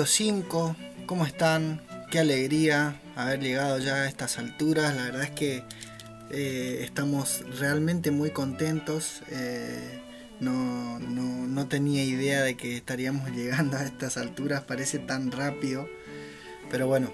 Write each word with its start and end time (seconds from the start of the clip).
capítulo 0.00 0.06
5. 0.06 0.76
¿Cómo 1.04 1.26
están? 1.26 1.82
Qué 2.10 2.20
alegría 2.20 2.98
haber 3.16 3.40
llegado 3.40 3.78
ya 3.78 3.96
a 3.96 4.08
estas 4.08 4.38
alturas. 4.38 4.96
La 4.96 5.04
verdad 5.04 5.24
es 5.24 5.30
que 5.30 5.62
eh, 6.30 6.80
estamos 6.84 7.44
realmente 7.58 8.10
muy 8.10 8.30
contentos. 8.30 9.22
Eh, 9.28 10.00
no, 10.40 10.98
no, 11.00 11.68
tenía 11.68 12.02
idea 12.02 12.40
de 12.40 12.56
que 12.56 12.76
estaríamos 12.76 13.30
llegando 13.36 13.76
a 13.76 13.84
estas 13.84 14.16
alturas. 14.16 14.62
Parece 14.62 15.00
tan 15.00 15.30
rápido. 15.30 15.86
Pero 16.70 16.86
bueno, 16.86 17.12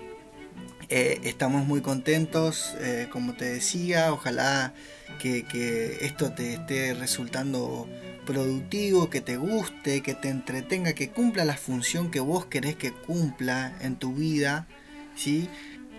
eh, 0.88 1.18
estamos 1.24 1.66
muy 1.66 1.80
contentos. 1.80 2.76
como 3.10 3.34
te 3.34 3.46
decía, 3.46 4.12
ojalá 4.12 4.74
que, 5.18 5.44
que 5.44 6.04
esto 6.06 6.32
te 6.34 6.54
esté 6.54 6.94
resultando 6.94 7.88
productivo, 8.26 9.08
que 9.08 9.22
te 9.22 9.38
guste, 9.38 10.02
que 10.02 10.14
te 10.14 10.28
entretenga, 10.28 10.92
que 10.92 11.08
cumpla 11.10 11.46
la 11.46 11.56
función 11.56 12.10
que 12.10 12.20
vos 12.20 12.44
querés 12.44 12.76
que 12.76 12.92
cumpla 12.92 13.74
en 13.80 13.96
tu 13.96 14.14
vida. 14.14 14.66
¿sí? 15.14 15.48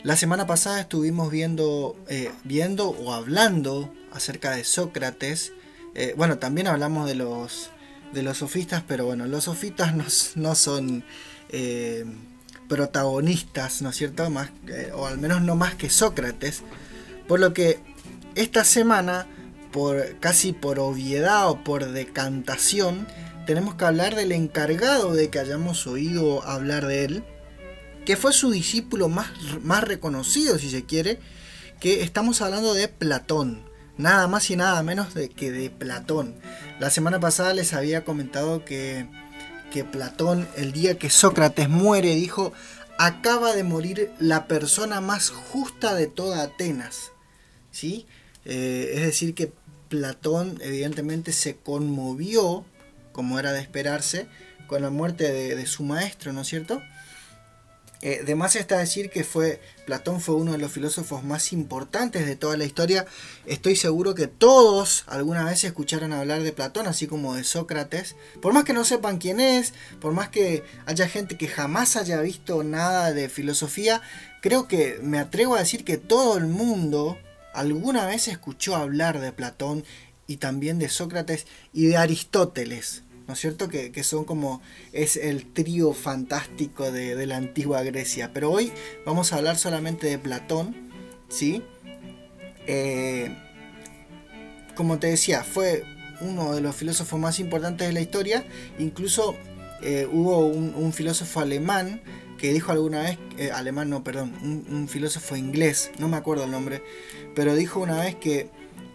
La 0.03 0.15
semana 0.15 0.45
pasada 0.45 0.81
estuvimos 0.81 1.31
viendo, 1.31 1.97
eh, 2.07 2.31
viendo 2.43 2.89
o 2.89 3.13
hablando 3.13 3.91
acerca 4.11 4.51
de 4.51 4.63
Sócrates. 4.63 5.53
Eh, 5.95 6.13
bueno, 6.15 6.37
también 6.37 6.67
hablamos 6.67 7.07
de 7.07 7.15
los, 7.15 7.71
de 8.13 8.21
los 8.21 8.37
sofistas, 8.37 8.83
pero 8.87 9.05
bueno, 9.05 9.25
los 9.25 9.45
sofistas 9.45 9.95
no, 10.35 10.53
son 10.53 11.03
eh, 11.49 12.05
protagonistas, 12.67 13.81
¿no 13.81 13.89
es 13.89 13.95
cierto? 13.95 14.29
Más, 14.29 14.51
o 14.93 15.07
al 15.07 15.17
menos 15.17 15.41
no 15.41 15.55
más 15.55 15.73
que 15.73 15.89
Sócrates. 15.89 16.61
Por 17.27 17.39
lo 17.39 17.53
que 17.53 17.79
esta 18.35 18.63
semana 18.63 19.25
casi 20.19 20.53
por 20.53 20.79
obviedad 20.79 21.49
o 21.49 21.63
por 21.63 21.91
decantación, 21.91 23.07
tenemos 23.45 23.75
que 23.75 23.85
hablar 23.85 24.15
del 24.15 24.31
encargado 24.31 25.13
de 25.13 25.29
que 25.29 25.39
hayamos 25.39 25.87
oído 25.87 26.43
hablar 26.43 26.85
de 26.85 27.05
él, 27.05 27.23
que 28.05 28.17
fue 28.17 28.33
su 28.33 28.51
discípulo 28.51 29.09
más, 29.09 29.29
más 29.63 29.83
reconocido, 29.83 30.57
si 30.59 30.69
se 30.69 30.85
quiere, 30.85 31.19
que 31.79 32.03
estamos 32.03 32.41
hablando 32.41 32.73
de 32.73 32.87
Platón, 32.87 33.63
nada 33.97 34.27
más 34.27 34.49
y 34.49 34.55
nada 34.55 34.81
menos 34.83 35.13
de 35.13 35.29
que 35.29 35.51
de 35.51 35.69
Platón. 35.69 36.35
La 36.79 36.89
semana 36.89 37.19
pasada 37.19 37.53
les 37.53 37.73
había 37.73 38.03
comentado 38.03 38.65
que, 38.65 39.07
que 39.71 39.83
Platón, 39.83 40.47
el 40.57 40.71
día 40.71 40.97
que 40.97 41.09
Sócrates 41.09 41.69
muere, 41.69 42.15
dijo, 42.15 42.53
acaba 42.97 43.53
de 43.53 43.63
morir 43.63 44.11
la 44.19 44.47
persona 44.47 45.01
más 45.01 45.29
justa 45.29 45.95
de 45.95 46.07
toda 46.07 46.41
Atenas. 46.43 47.11
¿Sí? 47.71 48.07
Eh, 48.49 48.93
es 48.93 49.01
decir, 49.01 49.35
que 49.35 49.51
Platón 49.89 50.57
evidentemente 50.61 51.33
se 51.33 51.57
conmovió, 51.57 52.63
como 53.11 53.39
era 53.39 53.51
de 53.51 53.59
esperarse, 53.59 54.27
con 54.67 54.81
la 54.81 54.89
muerte 54.89 55.31
de, 55.31 55.65
su 55.65 55.83
maestro, 55.83 56.31
¿no 56.31 56.41
es 56.41 56.47
cierto? 56.47 56.81
Eh, 58.01 58.23
de 58.23 58.35
más 58.35 58.55
está 58.55 58.77
decir 58.77 59.09
que 59.09 59.23
fue 59.23 59.59
Platón 59.87 60.21
fue 60.21 60.35
uno 60.35 60.51
de 60.51 60.59
los 60.59 60.71
filósofos 60.71 61.23
más 61.23 61.51
importantes 61.51 62.25
de 62.25 62.37
toda 62.37 62.55
la 62.55 62.63
historia. 62.63 63.05
Estoy 63.45 63.75
seguro 63.75 64.15
que 64.15 64.27
todos 64.27 65.03
alguna 65.07 65.43
vez 65.43 65.63
escucharon 65.63 66.13
hablar 66.13 66.43
de 66.43 66.53
Platón, 66.53 66.87
así 66.87 67.07
como 67.07 67.35
de 67.35 67.43
Sócrates. 67.43 68.15
Por 68.41 68.53
más 68.53 68.63
que 68.63 68.73
no 68.73 68.85
sepan 68.85 69.17
quién 69.17 69.41
es, 69.41 69.73
por 69.99 70.13
más 70.13 70.29
que 70.29 70.63
haya 70.85 71.09
gente 71.09 71.37
que 71.37 71.47
jamás 71.47 71.97
haya 71.97 72.21
visto 72.21 72.63
nada 72.63 73.11
de 73.11 73.27
filosofía, 73.27 74.01
creo 74.41 74.69
que 74.69 74.99
me 75.01 75.19
atrevo 75.19 75.55
a 75.55 75.59
decir 75.59 75.83
que 75.83 75.97
todo 75.97 76.37
el 76.37 76.45
mundo 76.45 77.17
alguna 77.57 78.05
vez 78.05 78.27
escuchó 78.27 78.75
hablar 78.75 79.19
de 79.19 79.31
Platón 79.31 79.83
y 80.27 80.37
también 80.37 80.77
de 80.77 80.89
Sócrates 80.89 81.47
y 81.73 81.87
de 81.87 81.97
Aristóteles, 81.97 83.03
¿no 83.27 83.33
es 83.33 83.39
cierto? 83.39 83.67
Que, 83.67 84.03
son 84.03 84.25
como 84.25 84.61
es 84.93 85.17
el 85.17 85.51
trío 85.51 85.93
fantástico 85.93 86.91
de, 86.91 87.25
la 87.25 87.37
antigua 87.37 87.81
Grecia. 87.81 88.31
Pero 88.31 88.51
hoy 88.51 88.71
vamos 89.05 89.33
a 89.33 89.37
hablar 89.37 89.57
solamente 89.57 90.07
de 90.07 90.19
Platón, 90.19 90.75
¿sí? 91.29 91.63
Eh, 92.67 93.35
como 94.75 94.99
te 94.99 95.07
decía, 95.07 95.43
fue 95.43 95.83
uno 96.21 96.53
de 96.53 96.61
los 96.61 96.75
filósofos 96.75 97.19
más 97.19 97.39
importantes 97.39 97.87
de 97.87 97.93
la 97.93 98.01
historia. 98.01 98.45
Incluso 98.77 99.35
eh, 99.81 100.07
hubo 100.11 100.45
un, 100.45 100.93
filósofo 100.93 101.39
alemán 101.39 102.01
que 102.37 102.53
dijo 102.53 102.71
alguna 102.71 103.01
vez, 103.01 103.17
eh, 103.37 103.51
alemán 103.51 103.89
no, 103.89 104.03
perdón, 104.03 104.33
un, 104.41 104.87
filósofo 104.87 105.35
inglés, 105.35 105.91
no 105.97 106.07
me 106.07 106.17
acuerdo 106.17 106.45
el 106.45 106.51
nombre, 106.51 106.83
pero 107.35 107.55
dijo 107.55 107.79
una 107.79 107.99
vez 107.99 108.15
que 108.15 108.49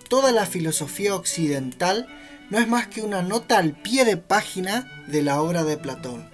toda 0.08 0.32
la 0.32 0.46
filosofía 0.46 1.14
occidental 1.14 2.06
no 2.50 2.58
es 2.58 2.68
más 2.68 2.86
que 2.86 3.02
una 3.02 3.22
nota 3.22 3.58
al 3.58 3.72
pie 3.72 4.04
de 4.04 4.16
página 4.16 5.04
de 5.08 5.22
la 5.22 5.40
obra 5.40 5.64
de 5.64 5.76
Platón. 5.76 6.30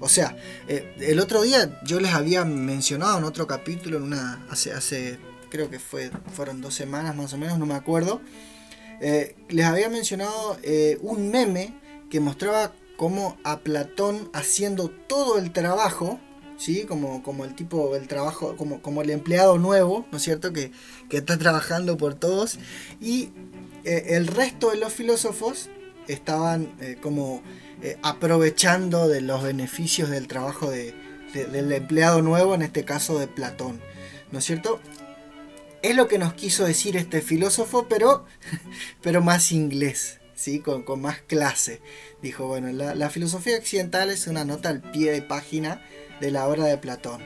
O 0.00 0.08
sea, 0.08 0.36
eh, 0.68 0.94
el 1.00 1.18
otro 1.20 1.42
día 1.42 1.80
yo 1.84 2.00
les 2.00 2.14
había 2.14 2.44
mencionado 2.44 3.18
en 3.18 3.24
otro 3.24 3.46
capítulo, 3.46 3.96
en 3.96 4.04
una, 4.04 4.44
hace, 4.50 4.72
hace 4.72 5.18
creo 5.50 5.70
que 5.70 5.78
fue, 5.78 6.10
fueron 6.32 6.60
dos 6.60 6.74
semanas 6.74 7.16
más 7.16 7.32
o 7.32 7.38
menos, 7.38 7.58
no 7.58 7.66
me 7.66 7.74
acuerdo, 7.74 8.20
eh, 9.00 9.36
les 9.48 9.66
había 9.66 9.88
mencionado 9.88 10.58
un 11.02 11.30
meme 11.30 11.74
que 12.10 12.20
mostraba 12.20 12.72
cómo 12.96 13.36
a 13.44 13.60
Platón 13.60 14.30
haciendo 14.32 14.88
todo 14.88 15.38
el 15.38 15.52
trabajo 15.52 16.20
¿sí? 16.58 16.84
Como, 16.84 17.22
como 17.22 17.44
el 17.44 17.54
tipo, 17.54 17.96
el 17.96 18.06
trabajo, 18.08 18.56
como, 18.56 18.82
como 18.82 19.00
el 19.00 19.10
empleado 19.10 19.56
nuevo, 19.56 20.06
¿no 20.10 20.18
es 20.18 20.24
cierto? 20.24 20.52
Que, 20.52 20.72
está 21.10 21.38
trabajando 21.38 21.96
por 21.96 22.14
todos. 22.14 22.58
Y 23.00 23.30
eh, 23.84 24.08
el 24.10 24.26
resto 24.26 24.70
de 24.70 24.76
los 24.76 24.92
filósofos 24.92 25.70
estaban 26.08 26.74
eh, 26.80 26.98
como 27.00 27.42
eh, 27.82 27.96
aprovechando 28.02 29.08
de 29.08 29.20
los 29.20 29.42
beneficios 29.42 30.10
del 30.10 30.26
trabajo 30.26 30.70
de, 30.70 30.94
del 31.32 31.72
empleado 31.72 32.20
nuevo, 32.22 32.54
en 32.54 32.62
este 32.62 32.84
caso 32.84 33.18
de 33.18 33.28
Platón, 33.28 33.80
¿no 34.32 34.40
es 34.40 34.44
cierto? 34.44 34.80
Es 35.82 35.94
lo 35.94 36.08
que 36.08 36.18
nos 36.18 36.34
quiso 36.34 36.64
decir 36.64 36.96
este 36.96 37.22
filósofo, 37.22 37.86
pero, 37.88 38.24
pero 39.02 39.22
más 39.22 39.52
inglés, 39.52 40.18
¿sí? 40.34 40.58
Con, 40.58 40.84
más 41.00 41.20
clase. 41.20 41.80
Dijo, 42.20 42.48
bueno, 42.48 42.72
la, 42.72 42.96
la 42.96 43.10
filosofía 43.10 43.56
occidental 43.56 44.10
es 44.10 44.26
una 44.26 44.44
nota 44.44 44.70
al 44.70 44.80
pie 44.80 45.12
de 45.12 45.22
página 45.22 45.80
de 46.20 46.30
la 46.30 46.48
obra 46.48 46.64
de 46.64 46.78
Platón. 46.78 47.22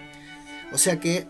O 0.72 0.78
sea 0.78 1.00
que 1.00 1.26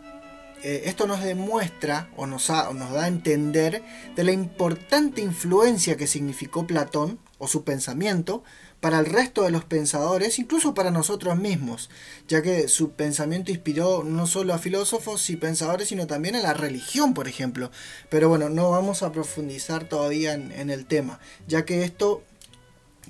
eh, 0.63 0.83
esto 0.85 1.09
nos 1.09 1.23
demuestra 1.23 2.09
o 2.17 2.27
nos, 2.27 2.49
nos 2.49 2.93
da 2.93 3.05
a 3.05 3.09
entender 3.09 3.83
de 4.15 4.25
la 4.25 4.33
importante 4.33 5.21
influencia 5.21 5.97
que 5.97 6.07
significó 6.07 6.67
Platón 6.67 7.19
o 7.39 7.49
su 7.49 7.65
pensamiento 7.65 8.45
para 8.79 9.01
el 9.01 9.07
resto 9.07 9.43
de 9.43 9.51
los 9.51 9.65
pensadores, 9.65 10.39
incluso 10.39 10.75
para 10.75 10.91
nosotros 10.91 11.37
mismos, 11.37 11.91
ya 12.29 12.43
que 12.43 12.69
su 12.69 12.93
pensamiento 12.93 13.51
inspiró 13.51 14.03
no 14.05 14.27
solo 14.27 14.55
a 14.55 14.59
filósofos 14.59 15.31
y 15.31 15.37
pensadores, 15.37 15.89
sino 15.89 16.07
también 16.07 16.37
a 16.37 16.43
la 16.43 16.55
religión, 16.55 17.15
por 17.15 17.29
ejemplo. 17.29 17.71
Pero 18.09 18.29
bueno, 18.29 18.49
no 18.49 18.71
vamos 18.71 19.03
a 19.03 19.13
profundizar 19.13 19.89
todavía 19.89 20.35
en, 20.35 20.71
el 20.71 20.87
tema, 20.87 21.21
ya 21.47 21.65
que 21.65 21.85
esto, 21.85 22.23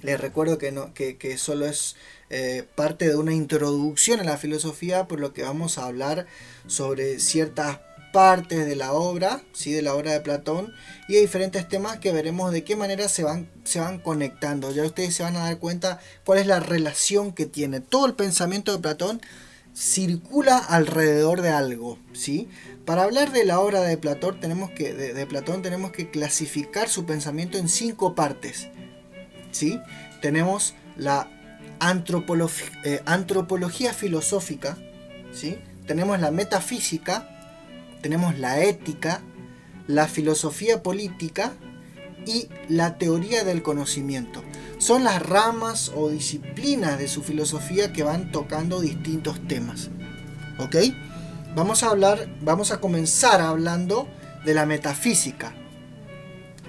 les 0.03 0.21
recuerdo 0.21 0.59
que, 0.59 0.73
no, 0.73 0.93
que 0.93 1.37
solo 1.39 1.67
es 1.67 1.97
eh, 2.35 2.65
parte 2.75 3.07
de 3.07 3.17
una 3.17 3.35
introducción 3.35 4.19
a 4.19 4.25
la 4.25 4.39
filosofía, 4.39 5.07
por 5.07 5.21
lo 5.21 5.35
que 5.35 5.43
vamos 5.43 5.77
a 5.77 5.85
hablar 5.85 6.27
sobre 6.67 7.21
ciertas 7.21 7.81
partes 8.11 8.65
de 8.65 8.75
la 8.75 8.95
obra, 8.95 9.43
¿sí? 9.53 9.73
de 9.73 9.83
la 9.83 9.95
obra 9.95 10.13
de 10.13 10.21
Platón, 10.21 10.73
y 11.09 11.15
de 11.15 11.21
diferentes 11.21 11.69
temas 11.69 11.99
que 11.99 12.11
veremos 12.11 12.51
de 12.51 12.65
qué 12.65 12.75
manera 12.75 13.11
se 13.11 13.23
van, 13.23 13.51
se 13.65 13.81
van 13.81 13.99
conectando. 13.99 14.73
Ya 14.73 14.83
ustedes 14.83 15.15
se 15.15 15.23
van 15.23 15.37
a 15.37 15.45
dar 15.45 15.59
cuenta 15.59 16.01
cuál 16.25 16.39
es 16.39 16.47
la 16.47 16.59
relación 16.59 17.33
que 17.33 17.45
tiene. 17.45 17.81
Todo 17.81 18.07
el 18.07 18.15
pensamiento 18.15 18.73
de 18.73 18.79
Platón 18.79 19.21
circula 19.75 20.57
alrededor 20.57 21.43
de 21.43 21.51
algo. 21.51 21.99
¿sí? 22.15 22.49
Para 22.87 23.03
hablar 23.03 23.33
de 23.33 23.45
la 23.45 23.61
obra 23.61 23.83
de 23.83 23.99
Platón, 23.99 24.41
tenemos 24.41 24.71
que, 24.71 24.95
de, 24.95 25.27
Platón 25.27 25.61
tenemos 25.61 25.93
que 25.93 26.11
clasificar 26.11 26.89
su 26.89 27.05
pensamiento 27.05 27.59
en 27.59 27.69
cinco 27.69 28.15
partes. 28.15 28.69
¿sí? 29.51 29.79
Tenemos 30.23 30.75
la 30.97 31.29
eh, 32.85 33.03
antropología 33.07 33.93
filosófica, 33.93 34.77
¿sí? 35.33 35.59
tenemos 35.87 36.21
la 36.21 36.31
metafísica, 36.31 37.29
tenemos 38.01 38.39
la 38.39 38.63
ética, 38.63 39.21
la 39.87 40.07
filosofía 40.07 40.83
política 40.83 41.53
y 42.27 42.49
la 42.69 42.99
teoría 42.99 43.45
del 43.45 43.63
conocimiento. 43.63 44.43
Son 44.79 45.05
las 45.05 45.23
ramas 45.23 45.93
o 45.95 46.09
disciplinas 46.09 46.99
de 46.99 47.09
su 47.09 47.23
filosofía 47.23 47.93
que 47.93 48.03
van 48.03 48.33
tocando 48.33 48.81
distintos 48.81 49.41
temas. 49.47 49.91
¿Ok? 50.59 50.77
Vamos 51.55 51.83
a 51.83 51.91
hablar, 51.91 52.29
vamos 52.41 52.71
a 52.71 52.81
comenzar 52.81 53.41
hablando 53.41 54.09
de 54.45 54.55
la 54.55 54.67
metafísica. 54.67 55.55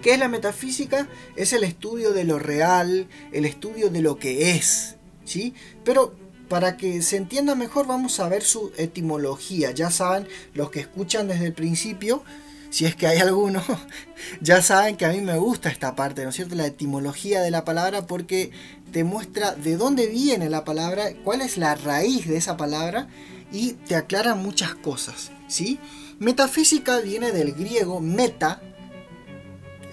¿Qué 0.03 0.11
es 0.11 0.19
la 0.19 0.27
metafísica? 0.27 1.07
Es 1.37 1.53
el 1.53 1.63
estudio 1.63 2.11
de 2.11 2.25
lo 2.25 2.37
real, 2.37 3.07
el 3.31 3.45
estudio 3.45 3.89
de 3.89 4.01
lo 4.01 4.19
que 4.19 4.51
es, 4.51 4.97
¿sí? 5.23 5.53
Pero 5.85 6.13
para 6.49 6.75
que 6.75 7.01
se 7.01 7.15
entienda 7.15 7.55
mejor 7.55 7.87
vamos 7.87 8.19
a 8.19 8.27
ver 8.27 8.43
su 8.43 8.73
etimología. 8.77 9.71
Ya 9.71 9.91
saben, 9.91 10.27
los 10.53 10.71
que 10.71 10.81
escuchan 10.81 11.29
desde 11.29 11.45
el 11.45 11.53
principio, 11.53 12.21
si 12.69 12.85
es 12.85 12.97
que 12.97 13.07
hay 13.07 13.19
alguno, 13.19 13.63
ya 14.41 14.61
saben 14.61 14.97
que 14.97 15.05
a 15.05 15.13
mí 15.13 15.21
me 15.21 15.37
gusta 15.37 15.69
esta 15.69 15.95
parte, 15.95 16.23
¿no 16.23 16.31
es 16.31 16.35
cierto? 16.35 16.55
La 16.55 16.67
etimología 16.67 17.41
de 17.41 17.49
la 17.49 17.63
palabra 17.63 18.05
porque 18.05 18.51
te 18.91 19.05
muestra 19.05 19.55
de 19.55 19.77
dónde 19.77 20.07
viene 20.07 20.49
la 20.49 20.65
palabra, 20.65 21.13
cuál 21.23 21.39
es 21.39 21.57
la 21.57 21.75
raíz 21.75 22.27
de 22.27 22.35
esa 22.35 22.57
palabra 22.57 23.07
y 23.53 23.71
te 23.73 23.95
aclara 23.95 24.35
muchas 24.35 24.75
cosas. 24.75 25.31
¿sí? 25.47 25.79
Metafísica 26.19 26.99
viene 26.99 27.31
del 27.31 27.53
griego 27.53 28.01
meta, 28.01 28.61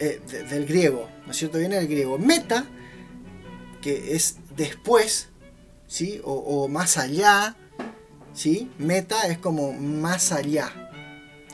eh, 0.00 0.18
del 0.48 0.64
griego, 0.64 1.10
¿no 1.26 1.32
es 1.32 1.36
cierto? 1.36 1.58
Viene 1.58 1.76
del 1.76 1.86
griego 1.86 2.18
meta, 2.18 2.64
que 3.82 4.16
es 4.16 4.36
después, 4.56 5.28
¿sí? 5.86 6.22
O, 6.24 6.68
más 6.68 6.96
allá, 6.96 7.54
¿sí? 8.32 8.70
Meta 8.78 9.26
es 9.26 9.36
como 9.36 9.74
más 9.74 10.32
allá, 10.32 10.90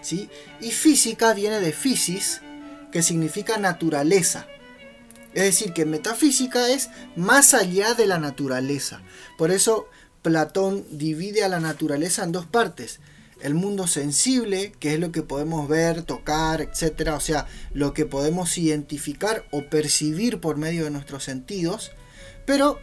¿sí? 0.01 0.31
Y 0.61 0.71
física 0.71 1.35
viene 1.35 1.59
de 1.59 1.73
physis, 1.73 2.41
que 2.93 3.03
significa 3.03 3.59
naturaleza. 3.59 4.47
Es 5.35 5.43
decir, 5.43 5.73
que 5.73 5.85
metafísica 5.85 6.69
es 6.69 6.89
más 7.17 7.53
allá 7.53 7.95
de 7.95 8.07
la 8.07 8.19
naturaleza. 8.19 9.03
Por 9.37 9.51
eso 9.51 9.89
Platón 10.23 10.87
divide 10.91 11.43
a 11.43 11.49
la 11.49 11.59
naturaleza 11.59 12.23
en 12.23 12.31
dos 12.31 12.47
partes. 12.47 13.01
El 13.41 13.55
mundo 13.55 13.87
sensible, 13.87 14.73
que 14.81 14.95
es 14.95 15.01
lo 15.01 15.13
que 15.13 15.23
podemos 15.23 15.69
ver, 15.69 16.03
tocar, 16.03 16.61
etc. 16.63 17.11
O 17.15 17.21
sea, 17.21 17.47
lo 17.73 17.93
que 17.93 18.07
podemos 18.07 18.57
identificar 18.57 19.45
o 19.51 19.65
percibir 19.65 20.41
por 20.41 20.57
medio 20.57 20.85
de 20.85 20.91
nuestros 20.91 21.25
sentidos. 21.25 21.93
Pero 22.47 22.81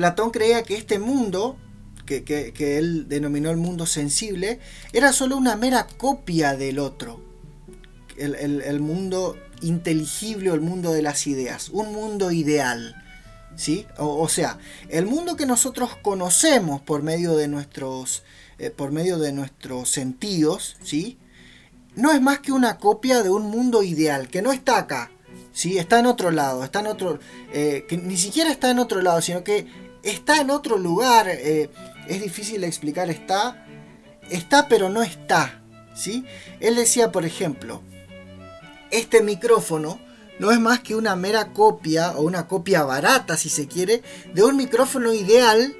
Platón 0.00 0.30
creía 0.30 0.62
que 0.62 0.76
este 0.76 0.98
mundo, 0.98 1.58
que, 2.06 2.78
él 2.78 3.06
denominó 3.06 3.50
el 3.50 3.58
mundo 3.58 3.84
sensible, 3.84 4.58
era 4.94 5.12
solo 5.12 5.36
una 5.36 5.56
mera 5.56 5.86
copia 5.98 6.56
del 6.56 6.78
otro. 6.78 7.22
El, 8.16 8.80
mundo 8.80 9.36
inteligible 9.60 10.50
o 10.50 10.54
el 10.54 10.62
mundo 10.62 10.92
de 10.92 11.02
las 11.02 11.26
ideas, 11.26 11.68
un 11.68 11.92
mundo 11.92 12.30
ideal. 12.30 12.96
¿Sí? 13.56 13.86
O, 13.98 14.28
sea, 14.28 14.58
el 14.88 15.06
mundo 15.06 15.36
que 15.36 15.46
nosotros 15.46 15.96
conocemos 16.02 16.80
por 16.80 17.02
medio 17.02 17.36
de 17.36 17.48
nuestros, 17.48 18.22
eh, 18.58 18.70
por 18.70 18.92
medio 18.92 19.18
de 19.18 19.32
nuestros 19.32 19.90
sentidos, 19.90 20.76
¿sí? 20.82 21.18
no 21.96 22.12
es 22.12 22.20
más 22.20 22.40
que 22.40 22.52
una 22.52 22.78
copia 22.78 23.22
de 23.22 23.30
un 23.30 23.44
mundo 23.50 23.82
ideal, 23.82 24.28
que 24.28 24.42
no 24.42 24.52
está 24.52 24.78
acá, 24.78 25.10
¿sí? 25.52 25.78
está 25.78 25.98
en 25.98 26.06
otro 26.06 26.30
lado, 26.30 26.64
está 26.64 26.80
en 26.80 26.86
otro, 26.86 27.18
eh, 27.52 27.84
que 27.88 27.96
ni 27.96 28.16
siquiera 28.16 28.50
está 28.50 28.70
en 28.70 28.78
otro 28.78 29.02
lado, 29.02 29.20
sino 29.20 29.44
que 29.44 29.66
está 30.02 30.40
en 30.40 30.50
otro 30.50 30.78
lugar, 30.78 31.28
eh, 31.28 31.70
es 32.08 32.22
difícil 32.22 32.64
explicar, 32.64 33.10
está, 33.10 33.66
está 34.30 34.68
pero 34.68 34.88
no 34.88 35.02
está. 35.02 35.60
¿sí? 35.94 36.24
Él 36.60 36.76
decía, 36.76 37.12
por 37.12 37.24
ejemplo, 37.24 37.82
este 38.90 39.22
micrófono, 39.22 40.00
no 40.40 40.50
es 40.50 40.58
más 40.58 40.80
que 40.80 40.96
una 40.96 41.16
mera 41.16 41.52
copia 41.52 42.12
o 42.12 42.22
una 42.22 42.48
copia 42.48 42.82
barata, 42.82 43.36
si 43.36 43.50
se 43.50 43.68
quiere, 43.68 44.02
de 44.32 44.42
un 44.42 44.56
micrófono 44.56 45.12
ideal 45.12 45.76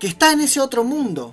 que 0.00 0.08
está 0.08 0.32
en 0.32 0.40
ese 0.40 0.58
otro 0.58 0.82
mundo. 0.82 1.32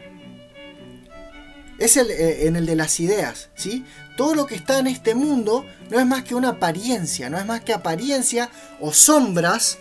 Es 1.80 1.98
el, 1.98 2.12
eh, 2.12 2.46
en 2.46 2.56
el 2.56 2.68
de 2.68 2.76
las 2.76 3.00
ideas, 3.00 3.50
¿sí? 3.56 3.84
Todo 4.16 4.36
lo 4.36 4.46
que 4.46 4.54
está 4.54 4.78
en 4.78 4.86
este 4.86 5.16
mundo 5.16 5.66
no 5.90 6.00
es 6.00 6.06
más 6.06 6.24
que 6.24 6.36
una 6.36 6.50
apariencia, 6.50 7.28
no 7.32 7.40
es 7.40 7.46
más 7.48 7.62
que 7.62 7.74
apariencia 7.74 8.52
o 8.80 8.94
sombras 8.94 9.80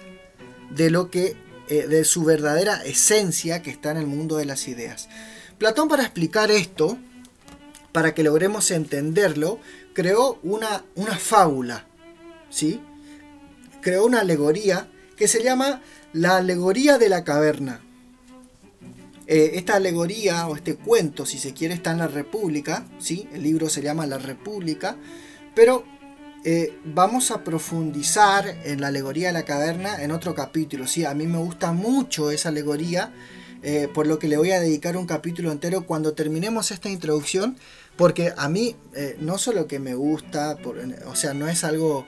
de 0.70 0.88
lo 0.88 1.10
que 1.10 1.36
eh, 1.68 1.88
de 1.88 2.06
su 2.06 2.24
verdadera 2.24 2.82
esencia 2.86 3.60
que 3.60 3.70
está 3.70 3.90
en 3.90 3.98
el 3.98 4.06
mundo 4.06 4.38
de 4.38 4.46
las 4.46 4.66
ideas. 4.66 5.10
Platón 5.58 5.88
para 5.88 6.04
explicar 6.04 6.50
esto, 6.50 6.96
para 7.92 8.14
que 8.14 8.22
logremos 8.22 8.70
entenderlo, 8.70 9.60
creó 9.92 10.38
una, 10.42 10.84
una 10.94 11.18
fábula, 11.18 11.87
¿sí? 12.50 12.80
Creó 13.80 14.04
una 14.06 14.20
alegoría 14.20 14.88
que 15.16 15.28
se 15.28 15.42
llama 15.42 15.82
la 16.12 16.38
alegoría 16.38 16.98
de 16.98 17.08
la 17.08 17.24
caverna. 17.24 17.80
Eh, 19.26 19.58
esta 19.58 19.76
alegoría 19.76 20.46
o 20.48 20.56
este 20.56 20.76
cuento, 20.76 21.26
si 21.26 21.38
se 21.38 21.52
quiere, 21.52 21.74
está 21.74 21.92
en 21.92 21.98
la 21.98 22.08
República, 22.08 22.86
¿sí? 22.98 23.28
El 23.34 23.42
libro 23.42 23.68
se 23.68 23.82
llama 23.82 24.06
La 24.06 24.16
República, 24.16 24.96
pero 25.54 25.84
eh, 26.46 26.78
vamos 26.84 27.30
a 27.30 27.44
profundizar 27.44 28.48
en 28.64 28.80
la 28.80 28.86
alegoría 28.86 29.26
de 29.26 29.34
la 29.34 29.44
caverna 29.44 30.02
en 30.02 30.12
otro 30.12 30.34
capítulo, 30.34 30.86
¿sí? 30.86 31.04
A 31.04 31.12
mí 31.12 31.26
me 31.26 31.36
gusta 31.36 31.72
mucho 31.72 32.30
esa 32.30 32.48
alegoría, 32.48 33.12
eh, 33.62 33.88
por 33.92 34.06
lo 34.06 34.18
que 34.18 34.28
le 34.28 34.38
voy 34.38 34.52
a 34.52 34.60
dedicar 34.60 34.96
un 34.96 35.06
capítulo 35.06 35.52
entero 35.52 35.84
cuando 35.84 36.14
terminemos 36.14 36.70
esta 36.70 36.88
introducción, 36.88 37.58
porque 37.96 38.32
a 38.34 38.48
mí 38.48 38.76
no 39.18 39.38
solo 39.38 39.66
que 39.66 39.80
me 39.80 39.94
gusta, 39.94 40.56
o 41.06 41.16
sea, 41.16 41.34
no 41.34 41.48
es 41.48 41.64
algo 41.64 42.06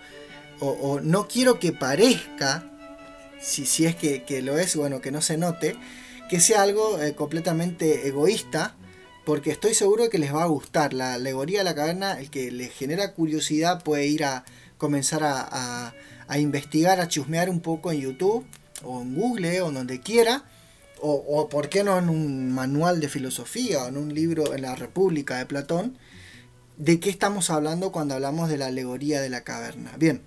o, 0.61 1.01
no 1.01 1.27
quiero 1.27 1.59
que 1.59 1.73
parezca, 1.73 2.65
si, 3.41 3.67
si 3.67 3.87
es 3.87 3.97
que, 3.97 4.43
lo 4.43 4.59
es, 4.59 4.77
bueno, 4.77 5.01
que 5.01 5.11
no 5.11 5.23
se 5.23 5.39
note, 5.39 5.77
que 6.29 6.41
sea 6.41 6.63
algo 6.63 7.01
eh, 7.01 7.15
completamente 7.15 8.07
egoísta, 8.07 8.77
porque 9.25 9.51
estoy 9.51 9.75
seguro 9.75 10.11
que 10.11 10.19
les 10.19 10.35
va 10.35 10.43
a 10.43 10.47
gustar. 10.47 10.93
La 10.93 11.15
alegoría 11.15 11.59
de 11.59 11.65
la 11.65 11.75
caverna, 11.75 12.19
el 12.19 12.31
que 12.31 12.51
les 12.51 12.73
genera 12.73 13.13
curiosidad 13.13 13.83
puede 13.83 14.07
ir 14.07 14.25
a 14.25 14.45
comenzar 14.79 15.23
a, 15.25 15.95
investigar, 16.39 17.01
a 17.01 17.09
chusmear 17.09 17.51
un 17.51 17.61
poco 17.61 17.93
en 17.93 18.01
YouTube 18.01 18.47
o 18.83 19.03
en 19.03 19.15
Google 19.15 19.63
o 19.63 19.71
donde 19.71 20.01
quiera. 20.01 20.45
O, 21.03 21.13
o, 21.13 21.49
por 21.49 21.71
qué 21.71 21.83
no 21.83 21.99
en 21.99 22.11
un 22.11 22.53
manual 22.53 23.01
de 23.01 23.09
filosofía 23.09 23.85
o 23.85 23.89
en 23.89 23.97
un 23.97 24.15
libro 24.15 24.55
en 24.55 24.63
la 24.63 24.75
República 24.75 25.39
de 25.39 25.47
Platón, 25.47 25.97
de 26.77 27.01
qué 27.01 27.09
estamos 27.09 27.49
hablando 27.49 27.91
cuando 27.91 28.15
hablamos 28.15 28.51
de 28.51 28.59
la 28.59 28.67
alegoría 28.67 29.23
de 29.23 29.31
la 29.31 29.43
caverna. 29.43 29.93
Bien, 29.99 30.23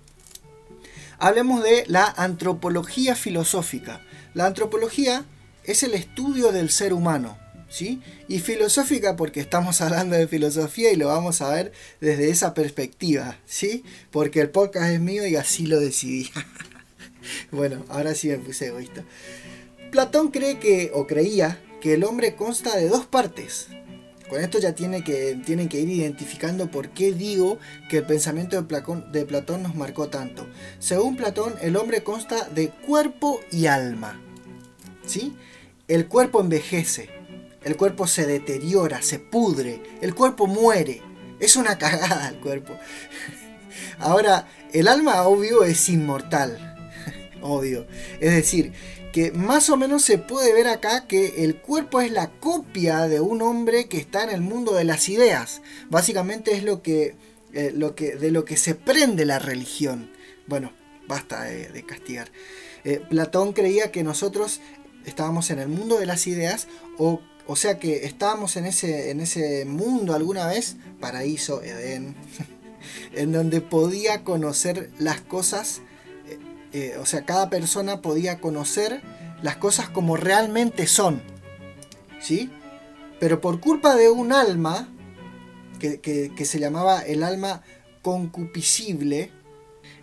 hablemos 1.18 1.62
de 1.62 1.84
la 1.86 2.06
antropología 2.16 3.14
filosófica. 3.14 4.00
La 4.34 4.46
antropología 4.46 5.24
es 5.64 5.82
el 5.82 5.94
estudio 5.94 6.52
del 6.52 6.70
ser 6.70 6.92
humano, 6.92 7.38
¿sí? 7.68 8.00
Y 8.28 8.38
filosófica 8.40 9.16
porque 9.16 9.40
estamos 9.40 9.80
hablando 9.80 10.16
de 10.16 10.28
filosofía 10.28 10.92
y 10.92 10.96
lo 10.96 11.08
vamos 11.08 11.40
a 11.40 11.52
ver 11.52 11.72
desde 12.00 12.30
esa 12.30 12.54
perspectiva, 12.54 13.38
¿sí? 13.46 13.84
Porque 14.10 14.40
el 14.40 14.50
podcast 14.50 14.90
es 14.90 15.00
mío 15.00 15.26
y 15.26 15.36
así 15.36 15.66
lo 15.66 15.80
decidí. 15.80 16.30
bueno, 17.50 17.84
ahora 17.88 18.14
sí 18.14 18.28
me 18.28 18.38
puse 18.38 18.68
egoísta. 18.68 19.04
Platón 19.90 20.30
cree 20.30 20.58
que, 20.58 20.90
o 20.92 21.06
creía, 21.06 21.60
que 21.80 21.94
el 21.94 22.04
hombre 22.04 22.34
consta 22.34 22.76
de 22.76 22.88
dos 22.88 23.06
partes, 23.06 23.68
con 24.34 24.42
esto 24.42 24.58
ya 24.58 24.74
tiene 24.74 25.04
que, 25.04 25.40
tienen 25.46 25.68
que 25.68 25.78
ir 25.78 25.88
identificando 25.88 26.68
por 26.68 26.88
qué 26.88 27.12
digo 27.12 27.60
que 27.88 27.98
el 27.98 28.04
pensamiento 28.04 28.56
de 28.56 28.64
Platón, 28.64 29.12
de 29.12 29.24
Platón 29.24 29.62
nos 29.62 29.76
marcó 29.76 30.08
tanto. 30.08 30.48
Según 30.80 31.16
Platón, 31.16 31.54
el 31.60 31.76
hombre 31.76 32.02
consta 32.02 32.48
de 32.48 32.70
cuerpo 32.70 33.38
y 33.52 33.66
alma. 33.66 34.20
¿Sí? 35.06 35.36
El 35.86 36.08
cuerpo 36.08 36.40
envejece, 36.40 37.10
el 37.62 37.76
cuerpo 37.76 38.08
se 38.08 38.26
deteriora, 38.26 39.02
se 39.02 39.20
pudre, 39.20 39.80
el 40.00 40.16
cuerpo 40.16 40.48
muere. 40.48 41.00
Es 41.38 41.54
una 41.54 41.78
cagada 41.78 42.28
el 42.30 42.40
cuerpo. 42.40 42.76
Ahora, 44.00 44.48
el 44.72 44.88
alma, 44.88 45.22
obvio, 45.22 45.62
es 45.62 45.88
inmortal. 45.88 46.76
obvio. 47.40 47.86
Es 48.18 48.34
decir, 48.34 48.72
que 49.14 49.30
más 49.30 49.70
o 49.70 49.76
menos 49.76 50.02
se 50.02 50.18
puede 50.18 50.52
ver 50.52 50.66
acá 50.66 51.06
que 51.06 51.44
el 51.44 51.60
cuerpo 51.60 52.00
es 52.00 52.10
la 52.10 52.32
copia 52.32 53.06
de 53.06 53.20
un 53.20 53.42
hombre 53.42 53.86
que 53.86 53.98
está 53.98 54.24
en 54.24 54.30
el 54.30 54.40
mundo 54.40 54.74
de 54.74 54.82
las 54.82 55.08
ideas. 55.08 55.62
Básicamente 55.88 56.56
es 56.56 56.64
lo 56.64 56.82
que, 56.82 57.14
eh, 57.52 57.70
lo 57.72 57.94
que 57.94 58.16
de 58.16 58.32
lo 58.32 58.44
que 58.44 58.56
se 58.56 58.74
prende 58.74 59.24
la 59.24 59.38
religión. 59.38 60.10
Bueno, 60.48 60.72
basta 61.06 61.44
de, 61.44 61.84
castigar. 61.86 62.32
Eh, 62.82 63.00
Platón 63.08 63.52
creía 63.52 63.92
que 63.92 64.02
nosotros 64.02 64.60
estábamos 65.06 65.50
en 65.50 65.60
el 65.60 65.68
mundo 65.68 66.00
de 66.00 66.06
las 66.06 66.26
ideas 66.26 66.66
o, 66.98 67.20
o 67.46 67.54
sea 67.54 67.78
que 67.78 68.06
estábamos 68.06 68.56
en 68.56 68.66
ese, 68.66 69.12
en 69.12 69.20
ese 69.20 69.64
mundo 69.64 70.14
alguna 70.14 70.48
vez, 70.48 70.74
paraíso, 70.98 71.62
Edén, 71.62 72.16
en 73.14 73.30
donde 73.30 73.60
podía 73.60 74.24
conocer 74.24 74.90
las 74.98 75.20
cosas 75.20 75.82
eh, 76.74 76.96
o 77.00 77.06
sea, 77.06 77.24
cada 77.24 77.50
persona 77.50 78.02
podía 78.02 78.40
conocer 78.40 79.00
las 79.42 79.56
cosas 79.56 79.88
como 79.88 80.16
realmente 80.16 80.88
son, 80.88 81.22
¿sí? 82.20 82.50
Pero 83.20 83.40
por 83.40 83.60
culpa 83.60 83.94
de 83.94 84.10
un 84.10 84.32
alma, 84.32 84.88
que, 85.78 86.44
se 86.44 86.58
llamaba 86.58 87.02
el 87.02 87.22
alma 87.22 87.62
concupiscible, 88.02 89.30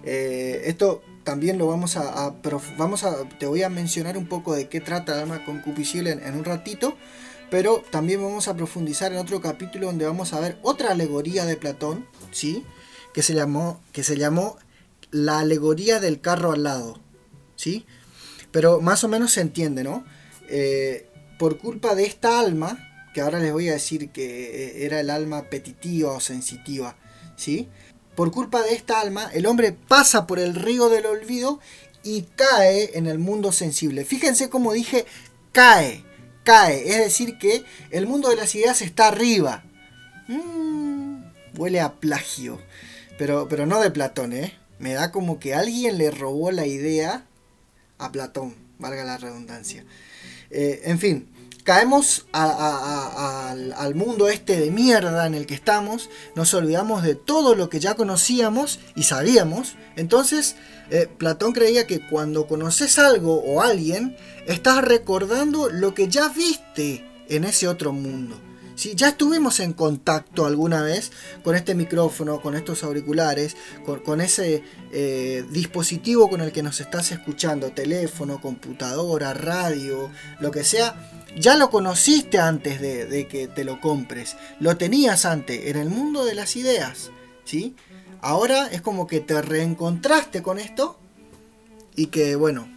eh, 0.05 0.61
esto 0.67 1.01
también 1.25 1.57
lo 1.57 1.67
vamos 1.67 1.97
a, 1.97 2.33
vamos 2.77 3.03
a, 3.03 3.27
te 3.37 3.47
voy 3.47 3.63
a 3.63 3.69
mencionar 3.69 4.17
un 4.17 4.27
poco 4.27 4.55
de 4.55 4.69
qué 4.69 4.79
trata 4.79 5.15
el 5.15 5.23
alma 5.23 5.43
concupiscible 5.43 6.11
en, 6.11 6.23
en, 6.23 6.35
un 6.35 6.45
ratito, 6.45 6.95
pero 7.49 7.83
también 7.91 8.23
vamos 8.23 8.47
a 8.47 8.55
profundizar 8.55 9.11
en 9.11 9.17
otro 9.17 9.41
capítulo 9.41 9.87
donde 9.87 10.05
vamos 10.05 10.31
a 10.31 10.39
ver 10.39 10.57
otra 10.61 10.91
alegoría 10.91 11.43
de 11.43 11.57
Platón, 11.57 12.07
¿sí? 12.31 12.63
Que 13.13 13.23
se 13.23 13.33
llamó, 13.33 13.81
que 13.91 14.05
se 14.05 14.15
llamó 14.15 14.55
la 15.11 15.39
alegoría 15.39 15.99
del 15.99 16.21
carro 16.21 16.51
al 16.51 16.63
lado, 16.63 16.99
¿sí? 17.55 17.85
Pero 18.51 18.81
más 18.81 19.03
o 19.03 19.07
menos 19.07 19.33
se 19.33 19.41
entiende, 19.41 19.83
¿no? 19.83 20.05
Eh, 20.49 21.07
por 21.37 21.57
culpa 21.57 21.95
de 21.95 22.05
esta 22.05 22.39
alma, 22.39 23.09
que 23.13 23.21
ahora 23.21 23.39
les 23.39 23.51
voy 23.51 23.69
a 23.69 23.73
decir 23.73 24.09
que 24.09 24.81
eh, 24.81 24.85
era 24.85 24.99
el 24.99 25.09
alma 25.09 25.39
apetitiva 25.39 26.11
o 26.11 26.19
sensitiva, 26.19 26.95
¿sí? 27.35 27.67
Por 28.15 28.31
culpa 28.31 28.61
de 28.63 28.73
esta 28.73 28.99
alma, 28.99 29.29
el 29.33 29.45
hombre 29.45 29.71
pasa 29.71 30.27
por 30.27 30.39
el 30.39 30.55
río 30.55 30.89
del 30.89 31.05
olvido 31.05 31.59
y 32.03 32.23
cae 32.35 32.97
en 32.97 33.07
el 33.07 33.19
mundo 33.19 33.51
sensible. 33.51 34.05
Fíjense 34.05 34.49
cómo 34.49 34.73
dije 34.73 35.05
cae, 35.51 36.03
cae, 36.43 36.89
es 36.89 36.97
decir 36.97 37.37
que 37.37 37.63
el 37.89 38.07
mundo 38.07 38.29
de 38.29 38.35
las 38.35 38.53
ideas 38.55 38.81
está 38.81 39.07
arriba. 39.07 39.63
Mm, 40.27 41.23
huele 41.57 41.79
a 41.81 41.93
plagio, 41.93 42.59
pero, 43.17 43.47
pero 43.47 43.65
no 43.65 43.79
de 43.79 43.91
Platón, 43.91 44.33
¿eh? 44.33 44.53
Me 44.81 44.93
da 44.93 45.11
como 45.11 45.39
que 45.39 45.53
alguien 45.53 45.99
le 45.99 46.09
robó 46.09 46.51
la 46.51 46.65
idea 46.65 47.25
a 47.99 48.11
Platón, 48.11 48.55
valga 48.79 49.03
la 49.03 49.17
redundancia. 49.17 49.85
Eh, 50.49 50.81
en 50.85 50.97
fin, 50.97 51.29
caemos 51.63 52.25
al, 52.31 53.93
mundo 53.93 54.27
este 54.27 54.59
de 54.59 54.71
mierda 54.71 55.27
en 55.27 55.35
el 55.35 55.45
que 55.45 55.53
estamos, 55.53 56.09
nos 56.33 56.55
olvidamos 56.55 57.03
de 57.03 57.13
todo 57.13 57.53
lo 57.53 57.69
que 57.69 57.79
ya 57.79 57.93
conocíamos 57.93 58.79
y 58.95 59.03
sabíamos. 59.03 59.75
Entonces, 59.95 60.55
eh, 60.89 61.07
Platón 61.15 61.53
creía 61.53 61.85
que 61.85 62.05
cuando 62.07 62.47
conoces 62.47 62.97
algo 62.97 63.35
o 63.43 63.61
alguien, 63.61 64.17
estás 64.47 64.83
recordando 64.83 65.69
lo 65.69 65.93
que 65.93 66.07
ya 66.07 66.27
viste 66.29 67.05
en 67.29 67.43
ese 67.43 67.67
otro 67.67 67.93
mundo. 67.93 68.35
Si 68.75 68.95
ya 68.95 69.09
estuvimos 69.09 69.59
en 69.59 69.73
contacto 69.73 70.45
alguna 70.45 70.81
vez 70.81 71.11
con 71.43 71.55
este 71.55 71.75
micrófono, 71.75 72.41
con 72.41 72.55
estos 72.55 72.83
auriculares, 72.83 73.55
con, 74.05 74.21
ese 74.21 74.63
eh, 74.91 75.43
dispositivo 75.51 76.29
con 76.29 76.41
el 76.41 76.51
que 76.51 76.63
nos 76.63 76.79
estás 76.79 77.11
escuchando, 77.11 77.71
teléfono, 77.71 78.41
computadora, 78.41 79.33
radio, 79.33 80.09
lo 80.39 80.51
que 80.51 80.63
sea, 80.63 81.11
ya 81.37 81.55
lo 81.55 81.69
conociste 81.69 82.39
antes 82.39 82.81
de, 82.81 83.27
que 83.29 83.47
te 83.47 83.63
lo 83.63 83.79
compres. 83.79 84.35
Lo 84.59 84.77
tenías 84.77 85.25
antes 85.25 85.67
en 85.67 85.77
el 85.77 85.89
mundo 85.89 86.25
de 86.25 86.35
las 86.35 86.55
ideas. 86.55 87.11
¿sí? 87.45 87.75
Ahora 88.21 88.67
es 88.67 88.81
como 88.81 89.07
que 89.07 89.19
te 89.19 89.41
reencontraste 89.41 90.41
con 90.41 90.59
esto 90.59 90.97
y 91.95 92.07
que, 92.07 92.35
bueno, 92.35 92.67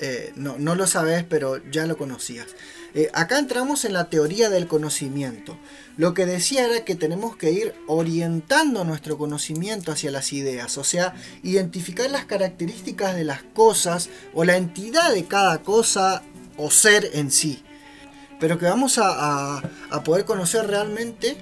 eh, 0.00 0.32
no, 0.36 0.56
lo 0.74 0.86
sabes, 0.86 1.24
pero 1.24 1.58
ya 1.70 1.86
lo 1.86 1.96
conocías. 1.96 2.48
Eh, 2.94 3.10
acá 3.12 3.38
entramos 3.38 3.84
en 3.84 3.92
la 3.92 4.08
teoría 4.10 4.50
del 4.50 4.66
conocimiento. 4.66 5.58
Lo 5.96 6.14
que 6.14 6.26
decía 6.26 6.64
era 6.66 6.84
que 6.84 6.94
tenemos 6.94 7.36
que 7.36 7.52
ir 7.52 7.74
orientando 7.86 8.84
nuestro 8.84 9.18
conocimiento 9.18 9.92
hacia 9.92 10.10
las 10.10 10.32
ideas, 10.32 10.78
o 10.78 10.84
sea, 10.84 11.14
identificar 11.42 12.10
las 12.10 12.24
características 12.24 13.14
de 13.14 13.24
las 13.24 13.42
cosas 13.42 14.08
o 14.34 14.44
la 14.44 14.56
entidad 14.56 15.12
de 15.12 15.24
cada 15.24 15.58
cosa 15.62 16.22
o 16.56 16.70
ser 16.70 17.10
en 17.14 17.30
sí 17.30 17.62
pero 18.38 18.58
que 18.58 18.66
vamos 18.66 18.98
a, 18.98 19.62
poder 20.04 20.24
conocer 20.24 20.66
realmente 20.66 21.36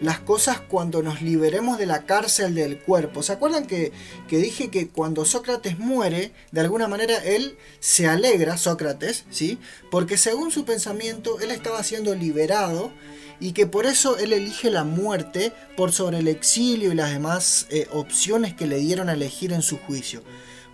las 0.00 0.20
cosas 0.20 0.60
cuando 0.60 1.02
nos 1.02 1.22
liberemos 1.22 1.78
de 1.78 1.86
la 1.86 2.04
cárcel 2.04 2.54
del 2.54 2.78
cuerpo. 2.78 3.22
¿Se 3.22 3.32
acuerdan 3.32 3.66
que, 3.66 3.92
dije 4.28 4.70
que 4.70 4.88
cuando 4.88 5.24
Sócrates 5.24 5.78
muere, 5.78 6.32
de 6.52 6.60
alguna 6.60 6.88
manera 6.88 7.16
él 7.24 7.56
se 7.80 8.06
alegra, 8.06 8.58
Sócrates, 8.58 9.24
¿sí? 9.30 9.58
Porque 9.90 10.16
según 10.16 10.50
su 10.50 10.64
pensamiento, 10.64 11.40
él 11.40 11.50
estaba 11.50 11.82
siendo 11.82 12.14
liberado 12.14 12.92
y 13.40 13.52
que 13.52 13.66
por 13.66 13.86
eso 13.86 14.18
él 14.18 14.32
elige 14.32 14.70
la 14.70 14.84
muerte 14.84 15.52
por 15.76 15.92
sobre 15.92 16.18
el 16.18 16.28
exilio 16.28 16.92
y 16.92 16.96
las 16.96 17.10
demás 17.10 17.66
eh, 17.70 17.88
opciones 17.92 18.54
que 18.54 18.66
le 18.66 18.78
dieron 18.78 19.08
a 19.08 19.14
elegir 19.14 19.52
en 19.52 19.62
su 19.62 19.78
juicio. 19.78 20.22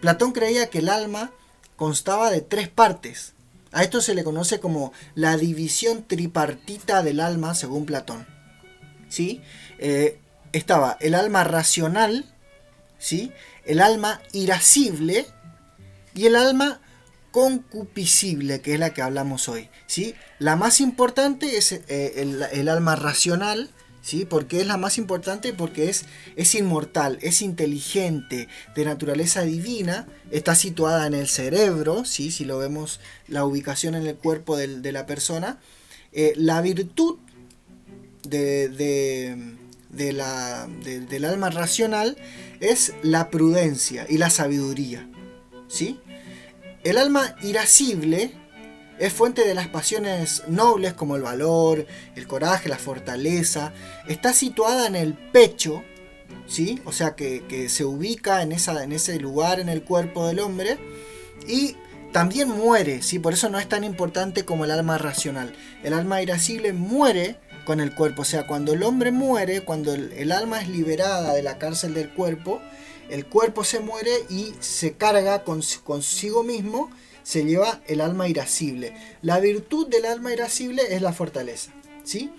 Platón 0.01 0.33
creía 0.33 0.71
que 0.71 0.79
el 0.79 0.89
alma 0.89 1.33
constaba 1.77 2.31
de 2.31 2.41
tres 2.41 2.69
partes, 2.69 3.35
a 3.75 3.83
esto 3.83 4.01
se 4.01 4.15
le 4.15 4.23
conoce 4.23 4.61
como 4.61 4.93
la 5.17 5.37
división 5.37 6.05
tripartita 6.05 7.03
del 7.03 7.19
alma, 7.19 7.57
según 7.57 7.87
Platón. 7.87 8.34
¿Sí? 9.15 9.43
Eh, 9.79 10.19
estaba 10.53 10.97
el 10.99 11.15
alma 11.15 11.45
racional, 11.45 12.25
¿sí? 12.99 13.31
el 13.65 13.81
alma 13.81 14.21
irascible 14.33 15.25
y 16.17 16.27
el 16.27 16.35
alma 16.35 16.81
concupiscible, 17.31 18.61
que 18.61 18.75
es 18.75 18.81
la 18.81 18.93
que 18.93 19.03
hablamos 19.03 19.49
hoy. 19.49 19.69
¿sí? 19.87 20.17
La 20.41 20.57
más 20.57 20.81
importante 20.81 21.57
es 21.57 21.71
eh, 21.71 22.49
el, 22.53 22.69
alma 22.69 22.97
racional, 22.97 23.71
¿sí? 24.03 24.25
Porque 24.25 24.61
es 24.61 24.67
la 24.67 24.79
más 24.79 24.99
importante 24.99 25.53
porque 25.53 25.91
es, 25.91 26.07
es 26.35 26.57
inmortal, 26.57 27.21
es 27.23 27.41
inteligente, 27.41 28.49
de 28.75 28.85
naturaleza 28.85 29.43
divina, 29.43 30.09
está 30.33 30.57
situada 30.57 31.07
en 31.07 31.15
el 31.15 31.29
cerebro, 31.29 32.05
¿sí? 32.05 32.33
Si 32.33 32.45
lo 32.45 32.59
vemos 32.59 32.99
la 33.29 33.45
ubicación 33.45 33.95
en 33.95 34.09
el 34.09 34.17
cuerpo 34.17 34.57
de 34.57 34.91
la 34.91 35.07
persona. 35.07 35.61
Eh, 36.11 36.33
la 36.37 36.61
virtud 36.61 37.19
de, 38.25 38.69
de, 39.91 40.13
la, 40.13 40.67
del 40.67 41.25
alma 41.25 41.51
racional 41.51 42.17
es 42.61 42.93
la 43.03 43.31
prudencia 43.31 44.07
y 44.09 44.19
la 44.19 44.31
sabiduría, 44.31 45.09
¿sí? 45.69 46.01
El 46.83 46.99
alma 46.99 47.37
irascible 47.43 48.33
es 48.99 49.13
fuente 49.13 49.47
de 49.47 49.55
las 49.55 49.69
pasiones 49.69 50.43
nobles 50.49 50.93
como 50.95 51.17
el 51.17 51.23
valor, 51.23 51.87
el 52.15 52.27
coraje, 52.27 52.69
la 52.69 52.79
fortaleza. 52.79 53.73
Está 54.07 54.33
situada 54.33 54.87
en 54.87 54.95
el 54.95 55.15
pecho, 55.15 55.83
¿sí? 56.47 56.81
O 56.85 56.93
sea 56.93 57.17
que, 57.17 57.69
se 57.69 57.85
ubica 57.85 58.43
en, 58.43 58.53
esa, 58.53 58.85
en 58.85 58.93
ese 58.93 59.19
lugar 59.19 59.61
en 59.61 59.69
el 59.69 59.83
cuerpo 59.83 60.27
del 60.27 60.41
hombre. 60.41 60.79
Y 61.49 61.77
también 62.13 62.49
muere, 62.49 63.03
¿sí? 63.03 63.19
Por 63.19 63.33
eso 63.33 63.49
no 63.49 63.59
es 63.59 63.69
tan 63.69 63.83
importante 63.83 64.45
como 64.45 64.65
el 64.65 64.71
alma 64.71 64.99
racional. 64.99 65.55
El 65.83 65.95
alma 65.95 66.23
irascible 66.23 66.73
muere 66.73 67.39
con 67.65 67.81
el 67.81 67.95
cuerpo. 67.95 68.23
O 68.23 68.25
sea, 68.25 68.47
cuando 68.47 68.73
el 68.73 68.83
hombre 68.83 69.11
muere, 69.11 69.63
cuando 69.63 69.95
el, 69.95 70.33
alma 70.33 70.61
es 70.61 70.69
liberada 70.69 71.35
de 71.35 71.43
la 71.43 71.59
cárcel 71.59 71.95
del 71.95 72.11
cuerpo, 72.11 72.61
el 73.09 73.27
cuerpo 73.27 73.65
se 73.65 73.81
muere 73.81 74.11
y 74.31 74.53
se 74.61 74.95
carga 74.95 75.45
consigo 75.45 76.43
mismo 76.43 76.91
se 77.25 77.45
lleva 77.45 77.81
el 77.87 78.01
alma 78.01 78.29
irascible. 78.29 78.95
La 79.23 79.41
virtud 79.41 79.89
del 79.89 80.05
alma 80.05 80.33
irascible 80.33 80.95
es 80.95 81.03
la 81.03 81.13
fortaleza. 81.13 81.73
¿sí? 82.05 82.31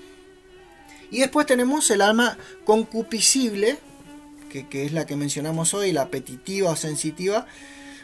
Y 1.12 1.20
después 1.20 1.46
tenemos 1.46 1.90
el 1.92 2.02
alma 2.02 2.38
concupiscible, 2.64 3.78
que, 4.50 4.70
que, 4.70 4.86
es 4.86 4.94
la 4.94 5.06
que 5.06 5.18
mencionamos 5.18 5.74
hoy, 5.74 5.92
la 5.92 6.04
apetitiva 6.04 6.70
o 6.70 6.76
sensitiva, 6.76 7.48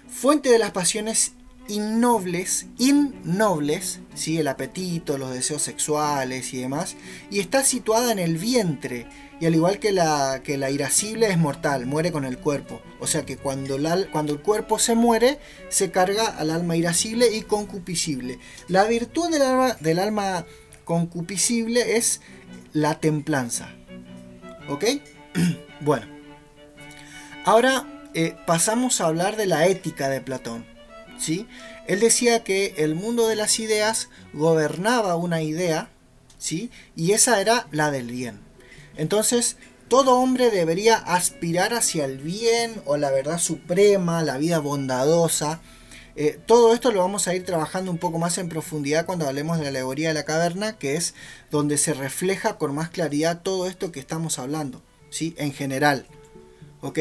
fuente 0.10 0.50
de 0.50 0.60
las 0.60 0.72
pasiones 0.72 1.34
innobles, 1.68 2.68
innobles, 2.78 4.00
¿sí? 4.14 4.38
el 4.38 4.48
apetito, 4.48 5.18
los 5.18 5.34
deseos 5.34 5.62
sexuales 5.62 6.54
y 6.54 6.60
demás, 6.60 6.96
y 7.30 7.40
está 7.40 7.64
situada 7.64 8.12
en 8.12 8.20
el 8.20 8.38
vientre, 8.38 9.08
y 9.40 9.46
al 9.48 9.56
igual 9.56 9.80
que 9.80 9.92
la, 9.92 10.42
que 10.44 10.58
la 10.58 10.70
irascible 10.70 11.28
es 11.28 11.38
mortal, 11.38 11.88
muere 11.88 12.12
con 12.12 12.26
el 12.26 12.38
cuerpo. 12.38 12.80
O 13.00 13.08
sea 13.08 13.26
que 13.26 13.38
cuando, 13.38 13.78
cuando 14.12 14.34
el 14.34 14.40
cuerpo 14.40 14.78
se 14.78 14.94
muere, 14.94 15.40
se 15.70 15.90
carga 15.90 16.28
al 16.28 16.52
alma 16.52 16.78
irascible 16.78 17.36
y 17.36 17.42
concupiscible. 17.42 18.38
La 18.68 18.84
virtud 18.84 19.32
del 19.32 19.42
alma, 19.42 19.74
del 19.80 19.98
alma 19.98 20.46
concupiscible 20.86 21.98
es 21.98 22.22
la 22.74 23.00
templanza. 23.00 23.74
¿Ok? 24.70 24.86
bueno. 25.82 26.06
Ahora 27.44 27.88
eh, 28.14 28.36
pasamos 28.46 29.02
a 29.02 29.08
hablar 29.08 29.38
de 29.38 29.48
la 29.48 29.66
ética 29.66 30.10
de 30.10 30.22
Platón. 30.22 30.71
Él 31.88 32.00
decía 32.00 32.44
que 32.44 32.74
el 32.78 32.96
mundo 32.96 33.28
de 33.28 33.36
las 33.36 33.60
ideas 33.60 34.10
gobernaba 34.34 35.16
una 35.16 35.42
idea, 35.42 35.90
¿sí? 36.38 36.72
y 36.96 37.12
esa 37.12 37.40
era 37.42 37.68
la 37.72 37.92
del 37.92 38.08
bien. 38.12 38.40
Entonces, 38.98 39.58
todo 39.88 40.18
hombre 40.18 40.50
debería 40.50 40.96
aspirar 40.96 41.74
hacia 41.74 42.06
el 42.06 42.18
bien 42.18 42.82
o 42.86 42.98
la 42.98 43.12
verdad 43.12 43.40
suprema, 43.40 44.24
la 44.24 44.38
vida 44.38 44.60
bondadosa. 44.60 45.62
Eh, 46.16 46.40
todo 46.46 46.74
esto 46.74 46.92
lo 46.92 47.00
vamos 47.00 47.28
a 47.28 47.36
ir 47.36 47.46
trabajando 47.46 47.92
un 47.92 47.98
poco 47.98 48.18
más 48.18 48.38
en 48.38 48.50
profundidad 48.50 49.06
cuando 49.06 49.28
hablemos 49.28 49.58
de 49.58 49.64
la 49.64 49.70
alegoría 49.70 50.10
de 50.10 50.14
la 50.14 50.26
caverna, 50.26 50.78
que 50.78 50.96
es 50.96 51.14
donde 51.52 51.78
se 51.78 51.94
refleja 51.94 52.58
con 52.58 52.74
más 52.74 52.90
claridad 52.90 53.42
todo 53.44 53.68
esto 53.68 53.92
que 53.92 54.00
estamos 54.00 54.40
hablando, 54.40 54.82
¿sí? 55.10 55.36
En 55.38 55.54
general. 55.54 56.06
¿Ok? 56.82 57.00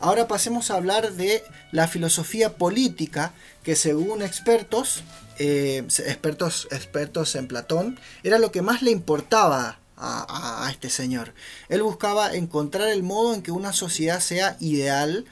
Ahora 0.00 0.28
pasemos 0.28 0.70
a 0.70 0.76
hablar 0.76 1.12
de 1.12 1.42
la 1.72 1.88
filosofía 1.88 2.56
política, 2.56 3.32
que 3.62 3.74
según 3.74 4.22
expertos, 4.22 5.02
eh, 5.38 5.84
expertos, 6.06 6.68
expertos 6.70 7.34
en 7.34 7.48
Platón, 7.48 7.98
era 8.22 8.38
lo 8.38 8.52
que 8.52 8.62
más 8.62 8.82
le 8.82 8.92
importaba 8.92 9.80
a, 9.96 10.68
este 10.70 10.90
señor. 10.90 11.34
Él 11.68 11.82
buscaba 11.82 12.34
encontrar 12.34 12.88
el 12.88 13.02
modo 13.02 13.34
en 13.34 13.42
que 13.42 13.50
una 13.50 13.72
sociedad 13.72 14.20
sea 14.20 14.56
ideal 14.60 15.24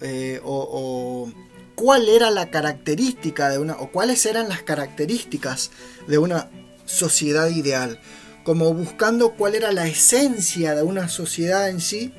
eh, 0.00 0.40
o, 0.44 1.30
cuál 1.74 2.08
era 2.08 2.30
la 2.30 2.50
característica 2.50 3.48
de 3.48 3.58
una 3.58 3.74
o 3.74 3.90
cuáles 3.90 4.24
eran 4.26 4.48
las 4.48 4.62
características 4.62 5.70
de 6.06 6.18
una 6.18 6.50
sociedad 6.84 7.48
ideal, 7.48 7.98
como 8.44 8.72
buscando 8.74 9.32
cuál 9.32 9.54
era 9.54 9.72
la 9.72 9.86
esencia 9.86 10.74
de 10.74 10.82
una 10.82 11.08
sociedad 11.08 11.68
en 11.68 11.80
sí, 11.80 12.12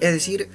es 0.00 0.12
decir, 0.12 0.48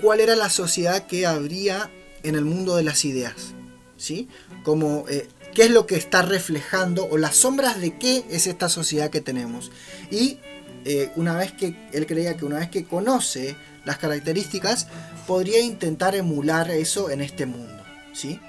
cuál 0.00 0.20
era 0.20 0.36
la 0.36 0.50
sociedad 0.50 1.06
que 1.06 1.26
habría 1.26 1.90
en 2.22 2.34
el 2.34 2.44
mundo 2.44 2.76
de 2.76 2.82
las 2.82 3.04
ideas, 3.04 3.54
¿sí? 3.96 4.28
Como 4.64 5.04
eh, 5.08 5.28
qué 5.54 5.64
es 5.64 5.70
lo 5.70 5.86
que 5.86 5.96
está 5.96 6.22
reflejando 6.22 7.06
o 7.10 7.16
las 7.16 7.36
sombras 7.36 7.80
de 7.80 7.96
qué 7.98 8.24
es 8.30 8.46
esta 8.46 8.68
sociedad 8.68 9.10
que 9.10 9.20
tenemos. 9.20 9.70
Y 10.10 10.38
eh, 10.84 11.10
una 11.16 11.36
vez 11.36 11.52
que 11.52 11.76
él 11.92 12.06
creía 12.06 12.36
que 12.36 12.44
una 12.44 12.58
vez 12.58 12.70
que 12.70 12.84
conoce 12.84 13.56
las 13.84 13.98
características, 13.98 14.86
podría 15.26 15.60
intentar 15.60 16.14
emular 16.14 16.70
eso 16.70 17.10
en 17.10 17.20
este 17.20 17.46
mundo. 17.46 17.82
¿sí? 18.12 18.40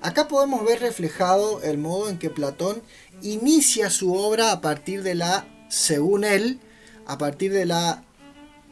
Acá 0.00 0.28
podemos 0.28 0.64
ver 0.64 0.80
reflejado 0.80 1.62
el 1.62 1.78
modo 1.78 2.08
en 2.08 2.18
que 2.18 2.30
Platón 2.30 2.82
inicia 3.22 3.90
su 3.90 4.14
obra 4.14 4.52
a 4.52 4.60
partir 4.60 5.02
de 5.02 5.14
la, 5.14 5.46
según 5.68 6.24
él, 6.24 6.60
a 7.06 7.18
partir 7.18 7.52
de 7.52 7.66
la 7.66 8.04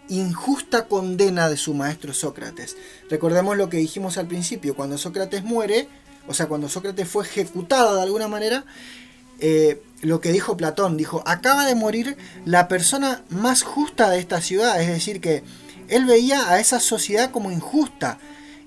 injusta 0.08 0.87
condena 0.87 1.49
de 1.49 1.56
su 1.56 1.75
maestro 1.75 2.12
Sócrates. 2.12 2.76
Recordemos 3.11 3.56
lo 3.56 3.68
que 3.68 3.78
dijimos 3.78 4.18
al 4.18 4.26
principio, 4.26 4.75
cuando 4.75 4.99
Sócrates 4.99 5.44
muere, 5.44 5.88
o 6.26 6.34
sea, 6.34 6.46
cuando 6.46 6.68
Sócrates 6.68 7.08
fue 7.08 7.25
ejecutado 7.25 7.96
de 7.96 8.02
alguna 8.02 8.28
manera, 8.28 8.64
eh, 9.40 9.82
lo 10.02 10.20
que 10.20 10.32
dijo 10.32 10.56
Platón, 10.56 10.96
dijo, 10.96 11.23
acaba 11.26 11.66
de 11.66 11.75
morir 11.75 12.16
la 12.44 12.68
persona 12.68 13.25
más 13.30 13.62
justa 13.62 14.11
de 14.11 14.18
esta 14.18 14.40
ciudad, 14.40 14.80
es 14.80 14.88
decir, 14.88 15.20
que 15.20 15.42
él 15.88 16.04
veía 16.04 16.50
a 16.50 16.61
esa 16.61 16.80
sociedad 16.80 17.30
como 17.30 17.50
injusta, 17.50 18.18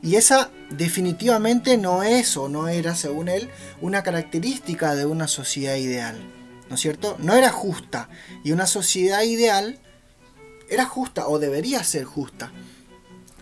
y 0.01 0.15
esa 0.15 0.51
definitivamente 0.69 1.77
no 1.77 2.03
es 2.03 2.37
o 2.37 2.49
no 2.49 2.67
era, 2.67 2.95
según 2.95 3.29
él, 3.29 3.49
una 3.81 4.03
característica 4.03 4.95
de 4.95 5.05
una 5.05 5.27
sociedad 5.27 5.75
ideal. 5.75 6.15
¿No 6.69 6.75
es 6.75 6.81
cierto? 6.81 7.15
No 7.19 7.33
era 7.33 7.49
justa. 7.49 8.09
Y 8.43 8.51
una 8.51 8.67
sociedad 8.67 9.23
ideal 9.23 9.79
era 10.69 10.85
justa 10.85 11.27
o 11.27 11.39
debería 11.39 11.83
ser 11.83 12.03
justa. 12.03 12.51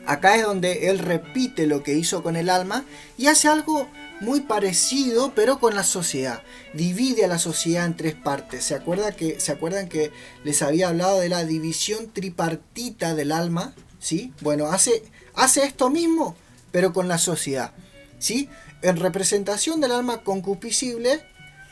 Acá 0.06 0.36
es 0.36 0.44
donde 0.44 0.90
él 0.90 1.00
repite 1.00 1.66
lo 1.66 1.82
que 1.82 1.96
hizo 1.96 2.22
con 2.22 2.36
el 2.36 2.50
alma 2.50 2.86
y 3.18 3.28
hace 3.28 3.48
algo 3.48 3.88
muy 4.22 4.42
parecido, 4.42 5.34
pero 5.36 5.60
con 5.60 5.76
la 5.76 5.84
sociedad. 5.84 6.44
Divide 6.74 7.26
a 7.26 7.28
la 7.28 7.40
sociedad 7.40 7.86
en 7.86 7.98
tres 7.98 8.14
partes. 8.14 8.64
¿Se, 8.64 8.76
acuerda 8.76 9.12
que, 9.12 9.40
¿Se 9.40 9.52
acuerdan 9.52 9.90
que 9.90 10.12
les 10.44 10.62
había 10.62 10.90
hablado 10.90 11.20
de 11.20 11.30
la 11.30 11.44
división 11.44 12.12
tripartita 12.14 13.16
del 13.16 13.32
alma? 13.32 13.74
¿Sí? 14.00 14.32
Bueno, 14.42 14.68
hace, 14.68 15.04
hace 15.34 15.64
esto 15.64 15.90
mismo, 15.90 16.36
pero 16.72 16.94
con 16.94 17.08
la 17.08 17.18
sociedad. 17.18 17.72
¿Sí? 18.20 18.50
En 18.84 18.98
representación 18.98 19.82
del 19.82 19.92
alma 19.92 20.22
concupiscible, 20.22 21.24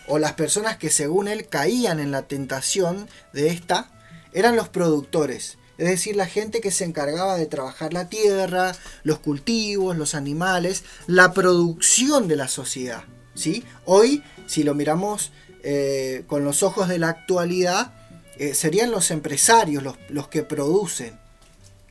o 0.07 0.17
las 0.17 0.33
personas 0.33 0.77
que 0.77 0.89
según 0.89 1.27
él 1.27 1.47
caían 1.47 1.99
en 1.99 2.11
la 2.11 2.23
tentación 2.23 3.07
de 3.31 3.49
esta, 3.49 3.89
eran 4.33 4.55
los 4.55 4.69
productores, 4.69 5.57
es 5.77 5.87
decir, 5.87 6.15
la 6.15 6.27
gente 6.27 6.61
que 6.61 6.71
se 6.71 6.85
encargaba 6.85 7.35
de 7.35 7.47
trabajar 7.47 7.93
la 7.93 8.07
tierra, 8.07 8.75
los 9.03 9.19
cultivos, 9.19 9.97
los 9.97 10.13
animales, 10.13 10.83
la 11.07 11.33
producción 11.33 12.27
de 12.27 12.35
la 12.35 12.47
sociedad. 12.47 13.03
¿sí? 13.33 13.63
Hoy, 13.85 14.23
si 14.45 14.63
lo 14.63 14.75
miramos 14.75 15.31
eh, 15.63 16.23
con 16.27 16.43
los 16.43 16.61
ojos 16.61 16.89
de 16.89 16.99
la 16.99 17.09
actualidad, 17.09 17.93
eh, 18.37 18.53
serían 18.53 18.91
los 18.91 19.09
empresarios 19.09 19.83
los, 20.09 20.27
que 20.27 20.43
producen. 20.43 21.19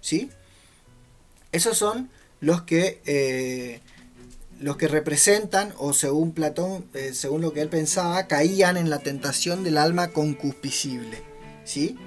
¿sí? 0.01 0.31
Esos 1.51 1.77
son 1.77 2.09
los 2.41 2.63
que, 2.63 3.01
eh, 3.05 3.81
los 4.61 4.77
que 4.77 4.87
representan, 4.87 5.75
o 5.77 5.93
según 5.93 6.33
Platón, 6.33 6.87
según 7.13 7.43
lo 7.43 7.53
que 7.53 7.63
él 7.63 7.69
pensaba, 7.69 8.29
caían 8.29 8.77
en 8.77 8.91
la 8.91 9.01
tentación 9.01 9.65
del 9.65 9.77
alma 9.77 10.13
concupiscible. 10.13 11.21
¿sí? 11.65 11.99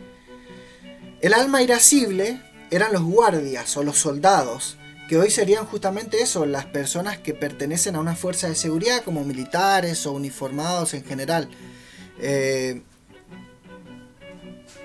El 1.26 1.34
alma 1.34 1.64
irascible 1.64 2.40
eran 2.70 2.94
los 2.94 3.02
guardias 3.02 3.76
o 3.78 3.84
los 3.84 3.98
soldados, 3.98 4.78
que 5.10 5.18
hoy 5.18 5.32
serían 5.32 5.66
justamente 5.66 6.22
eso, 6.22 6.46
las 6.46 6.68
personas 6.68 7.18
que 7.18 7.34
pertenecen 7.34 7.96
a 7.96 8.00
una 8.00 8.16
fuerza 8.16 8.48
de 8.48 8.54
seguridad 8.54 9.04
como 9.04 9.24
militares 9.24 10.06
o 10.06 10.12
uniformados 10.12 10.94
en 10.94 11.04
general. 11.04 11.50
Eh, 12.20 12.84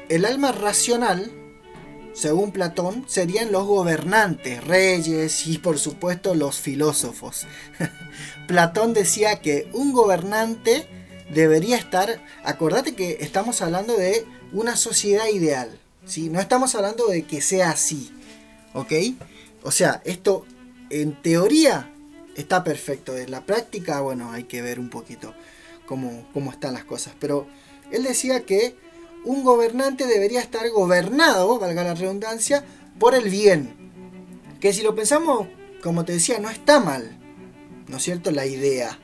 el 0.08 0.24
alma 0.24 0.50
racional, 0.52 1.30
según 2.14 2.52
Platón, 2.52 3.04
serían 3.06 3.52
los 3.52 3.66
gobernantes, 3.66 4.64
reyes 4.64 5.46
y 5.46 5.58
por 5.58 5.78
supuesto 5.78 6.34
los 6.34 6.58
filósofos. 6.58 7.46
Platón 8.48 8.94
decía 8.94 9.42
que 9.42 9.68
un 9.74 9.92
gobernante 9.92 10.88
debería 11.34 11.76
estar, 11.76 12.24
acordate 12.44 12.94
que 12.94 13.18
estamos 13.20 13.60
hablando 13.60 13.94
de 13.94 14.24
una 14.54 14.76
sociedad 14.76 15.28
ideal, 15.28 15.78
no 16.18 16.40
estamos 16.40 16.74
hablando 16.74 17.06
de 17.06 17.22
que 17.24 17.40
sea 17.40 17.70
así, 17.70 18.10
¿ok? 18.74 18.92
O 19.62 19.70
sea, 19.70 20.02
esto 20.04 20.44
en 20.90 21.20
teoría 21.22 21.92
está 22.36 22.64
perfecto, 22.64 23.16
en 23.16 23.30
la 23.30 23.44
práctica, 23.46 24.00
bueno, 24.00 24.32
hay 24.32 24.44
que 24.44 24.62
ver 24.62 24.80
un 24.80 24.90
poquito 24.90 25.34
cómo, 25.86 26.28
cómo 26.32 26.50
están 26.50 26.74
las 26.74 26.84
cosas, 26.84 27.14
pero 27.20 27.46
él 27.90 28.02
decía 28.02 28.44
que 28.44 28.76
un 29.24 29.44
gobernante 29.44 30.06
debería 30.06 30.40
estar 30.40 30.68
gobernado, 30.70 31.58
valga 31.58 31.84
la 31.84 31.94
redundancia, 31.94 32.64
por 32.98 33.14
el 33.14 33.28
bien. 33.28 33.74
Que 34.60 34.72
si 34.72 34.82
lo 34.82 34.94
pensamos, 34.94 35.48
como 35.82 36.04
te 36.04 36.12
decía, 36.12 36.38
no 36.38 36.50
está 36.50 36.80
mal, 36.80 37.18
¿no 37.88 37.98
es 37.98 38.02
cierto? 38.02 38.30
La 38.30 38.46
idea. 38.46 38.98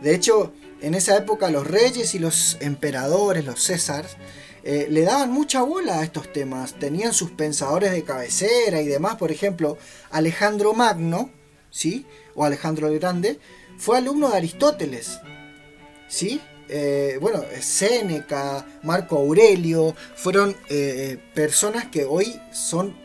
De 0.00 0.14
hecho, 0.14 0.52
en 0.80 0.94
esa 0.94 1.16
época 1.16 1.50
los 1.50 1.66
reyes 1.66 2.14
y 2.14 2.18
los 2.18 2.56
emperadores, 2.60 3.44
los 3.44 3.62
césares, 3.62 4.16
eh, 4.62 4.88
le 4.90 5.02
daban 5.02 5.32
mucha 5.32 5.62
bola 5.62 6.00
a 6.00 6.04
estos 6.04 6.32
temas, 6.32 6.74
tenían 6.78 7.14
sus 7.14 7.30
pensadores 7.30 7.92
de 7.92 8.04
cabecera 8.04 8.82
y 8.82 8.86
demás, 8.86 9.16
por 9.16 9.32
ejemplo, 9.32 9.78
Alejandro 10.10 10.74
Magno, 10.74 11.30
¿sí? 11.70 12.06
O 12.34 12.44
Alejandro 12.44 12.88
el 12.88 12.98
Grande, 12.98 13.38
fue 13.78 13.96
alumno 13.96 14.30
de 14.30 14.36
Aristóteles, 14.36 15.18
¿sí? 16.08 16.40
Eh, 16.68 17.18
bueno, 17.20 17.42
Séneca, 17.60 18.66
Marco 18.82 19.16
Aurelio, 19.16 19.96
fueron 20.14 20.54
eh, 20.68 21.18
personas 21.34 21.86
que 21.86 22.04
hoy 22.04 22.40
son 22.52 22.96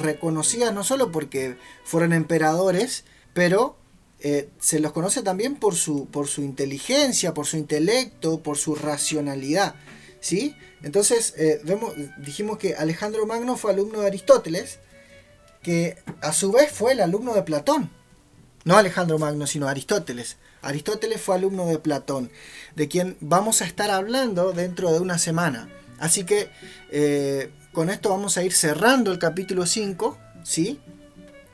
reconocidas 0.00 0.74
no 0.74 0.82
solo 0.82 1.12
porque 1.12 1.56
fueron 1.84 2.12
emperadores, 2.12 3.04
pero 3.32 3.76
se 4.58 4.78
los 4.78 4.92
conoce 4.92 5.22
también 5.22 5.56
por 5.56 5.74
su, 5.74 6.06
por 6.06 6.28
su 6.28 6.42
inteligencia, 6.42 7.34
por 7.34 7.46
su 7.46 7.56
intelecto, 7.56 8.40
por 8.40 8.56
su 8.56 8.76
racionalidad. 8.76 9.74
¿Sí? 10.22 10.56
Entonces, 10.82 11.34
eh, 11.36 11.60
vemos, 11.64 11.92
dijimos 12.16 12.56
que 12.56 12.74
Alejandro 12.76 13.26
Magno 13.26 13.56
fue 13.56 13.72
alumno 13.72 14.00
de 14.00 14.06
Aristóteles, 14.06 14.78
que 15.62 15.98
a 16.22 16.32
su 16.32 16.50
vez 16.50 16.72
fue 16.72 16.92
el 16.92 17.00
alumno 17.00 17.34
de 17.34 17.42
Platón. 17.42 17.90
No 18.64 18.78
Alejandro 18.78 19.18
Magno, 19.18 19.46
sino 19.46 19.68
Aristóteles. 19.68 20.38
Aristóteles 20.62 21.20
fue 21.20 21.34
alumno 21.34 21.66
de 21.66 21.78
Platón, 21.78 22.30
de 22.76 22.88
quien 22.88 23.16
vamos 23.20 23.60
a 23.60 23.66
estar 23.66 23.90
hablando 23.90 24.52
dentro 24.52 24.92
de 24.92 25.00
una 25.00 25.18
semana. 25.18 25.68
Así 25.98 26.24
que 26.24 26.48
eh, 26.90 27.50
con 27.72 27.90
esto 27.90 28.08
vamos 28.08 28.38
a 28.38 28.44
ir 28.44 28.52
cerrando 28.52 29.10
el 29.10 29.18
capítulo 29.18 29.66
5, 29.66 30.18
¿sí? 30.44 30.80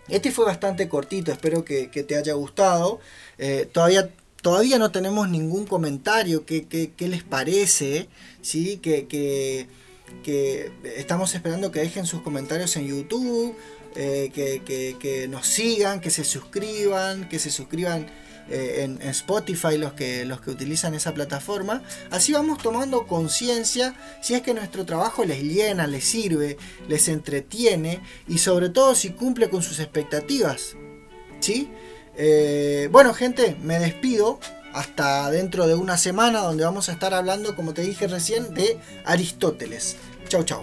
Este 0.08 0.30
fue 0.30 0.44
bastante 0.44 0.88
cortito, 0.88 1.32
espero 1.32 1.64
que, 1.64 1.86
te 1.86 2.16
haya 2.16 2.34
gustado. 2.34 3.00
Eh, 3.38 3.68
todavía 3.70 4.10
Todavía 4.42 4.78
no 4.78 4.92
tenemos 4.92 5.28
ningún 5.28 5.66
comentario. 5.66 6.46
¿Qué, 6.46 6.66
qué, 6.68 7.08
les 7.08 7.24
parece? 7.24 8.08
¿Sí? 8.48 8.78
Que, 8.78 9.06
que, 9.06 10.72
estamos 10.96 11.34
esperando 11.34 11.70
que 11.70 11.80
dejen 11.80 12.06
sus 12.06 12.22
comentarios 12.22 12.74
en 12.76 12.86
YouTube. 12.86 13.54
Eh, 13.94 14.30
que, 14.32 15.28
nos 15.28 15.46
sigan, 15.46 16.00
que 16.00 16.10
se 16.10 16.24
suscriban, 16.24 17.28
que 17.28 17.38
se 17.38 17.50
suscriban 17.50 18.06
eh, 18.48 18.84
en, 18.84 19.02
Spotify 19.08 19.76
los 19.76 19.92
que, 19.92 20.24
los 20.24 20.40
que 20.40 20.50
utilizan 20.50 20.94
esa 20.94 21.12
plataforma. 21.12 21.82
Así 22.10 22.32
vamos 22.32 22.56
tomando 22.62 23.06
conciencia 23.06 23.94
si 24.22 24.32
es 24.34 24.40
que 24.40 24.54
nuestro 24.54 24.86
trabajo 24.86 25.26
les 25.26 25.42
llena, 25.42 25.86
les 25.86 26.04
sirve, 26.04 26.56
les 26.88 27.08
entretiene 27.08 28.00
y 28.26 28.38
sobre 28.38 28.70
todo 28.70 28.94
si 28.94 29.10
cumple 29.10 29.50
con 29.50 29.62
sus 29.62 29.78
expectativas. 29.78 30.74
¿Sí? 31.40 31.70
Eh, 32.16 32.88
bueno, 32.90 33.12
gente, 33.12 33.56
me 33.62 33.78
despido. 33.78 34.40
Hasta 34.72 35.30
dentro 35.30 35.66
de 35.66 35.74
una 35.74 35.96
semana 35.96 36.40
donde 36.40 36.64
vamos 36.64 36.88
a 36.88 36.92
estar 36.92 37.14
hablando, 37.14 37.56
como 37.56 37.74
te 37.74 37.82
dije 37.82 38.06
recién, 38.06 38.54
de 38.54 38.78
Aristóteles. 39.04 39.96
Chau, 40.28 40.44
chau. 40.44 40.60